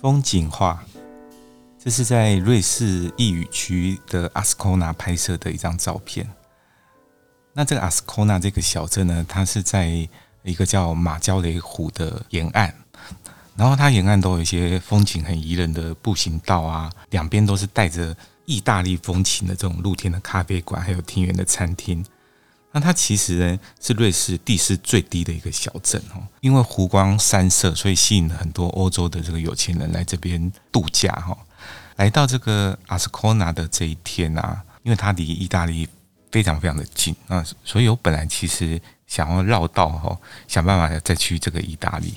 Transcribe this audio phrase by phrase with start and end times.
[0.00, 0.80] 风景画，
[1.76, 6.28] 这是在瑞士义语区的阿斯科纳拍摄的一张照片。
[7.52, 10.08] 那这个阿斯科纳这个小镇呢，它是在
[10.44, 12.72] 一个叫马焦雷湖的沿岸，
[13.56, 22.06] 然后它沿岸都有一些风景很宜人的步行道啊，两边都是带着意大利风情的这种露天的咖啡馆，还有庭园的餐厅。
[22.70, 31.36] 那它其实呢是瑞士地势最低的一个小镇哦，因为湖光山色，所以吸引了很多欧洲的这个有钱人来这边度假哈。
[31.96, 35.88] 来到这个阿斯科纳的这一天啊，因为它离意大利
[36.30, 42.14] 非常非常的近啊，所以我本来其实想要绕道哈，想办法再去这个意大利。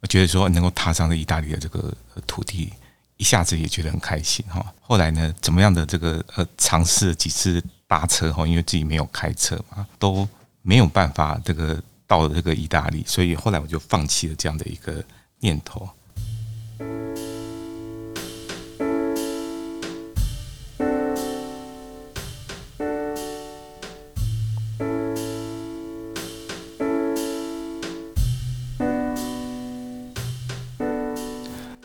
[0.00, 1.92] 我觉得说能够踏上这意大利的这个
[2.26, 2.70] 土地，
[3.16, 4.64] 一下子也觉得很开心哈。
[4.82, 7.64] 后来呢，怎么样的这个呃尝试了几次。
[7.90, 10.26] 搭车哈，因为自己没有开车嘛，都
[10.62, 15.04] 没有办法这个到了这个意大利，所以后来我就放弃了这样的一个
[15.40, 15.88] 念头。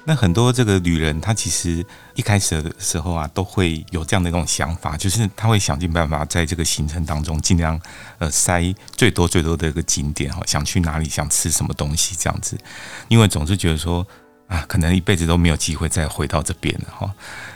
[0.08, 7.80] 那很多这个旅人，他其实一开始的时候啊，都会有这样的一种想法，就是他会想尽办法在这个行程当中尽量
[8.20, 12.56] 呃塞最多最多的一个景点哈，想去哪里，想吃什么东西这样子，
[13.08, 14.06] 因为总是觉得说
[14.48, 17.12] 啊，可能一辈子都没有机会再回到这边了哈。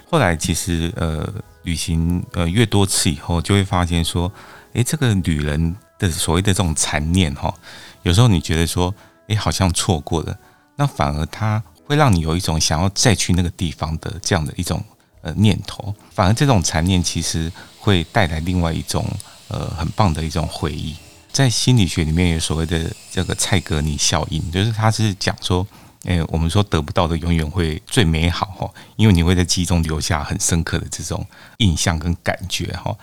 [0.09, 4.31] 后来其实呃旅行呃越多次以后，就会发现说，
[4.73, 7.53] 诶，这个旅人的所谓的这种残念哈，
[8.01, 8.91] 有时候你觉得说，
[9.27, 10.35] 诶，好像错过了，
[10.75, 11.61] 那反而他。
[11.89, 14.79] 会让你有一种想要再去那个地方的这样的一种
[15.23, 19.03] 呃念头，反而这种残念其实会带来另外一种
[19.47, 20.95] 呃很棒的一种回忆。
[21.31, 25.65] 在心理学里面有所谓的这个蔡格尼效应，就是他是讲说，
[26.03, 31.25] 诶，我们说得不到的永远会最美好哈，因为你会在记忆中留下很深刻的这种
[31.57, 32.95] 印象跟感觉哈，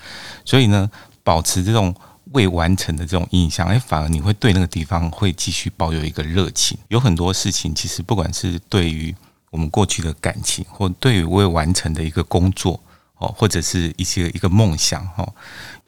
[0.45, 0.89] 所以呢，
[1.25, 1.93] 保持这种。
[2.33, 6.77] 未完成的这种印象，哎，反而你会对那个地方会继续抱有一个热情。
[6.89, 9.15] 有很多事情，其实不管是对于
[9.51, 12.81] 我们过去的感情，或对于未完成的一个工作，
[13.19, 15.25] 哦，或者是一些一个梦想，哈，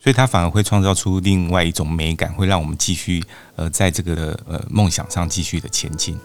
[0.00, 3.22] 所以它反而会创造出另外一种美感，会让我们继续
[3.56, 6.18] 呃，在这个呃梦想上继续的前进。